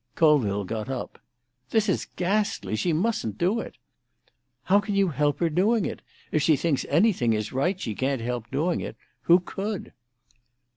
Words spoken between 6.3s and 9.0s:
If she thinks anything is right, she can't help doing it.